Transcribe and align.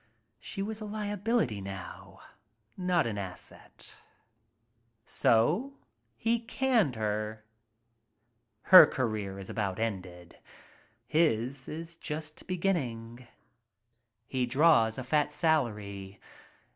She 0.39 0.63
was 0.63 0.81
a 0.81 0.85
liability 0.85 1.61
now, 1.61 2.21
not 2.75 3.05
an 3.05 3.19
asset. 3.19 3.95
So 5.05 5.73
he 6.17 6.39
canned 6.39 6.95
her. 6.95 7.45
Her 8.63 8.87
career 8.87 9.37
is 9.37 9.47
about 9.51 9.77
ended. 9.77 10.39
His 11.05 11.67
is 11.67 11.97
just 11.97 12.47
beginning. 12.47 13.27
"He 14.25 14.47
draws 14.47 14.97
a 14.97 15.03
fat 15.03 15.31
salary. 15.31 16.19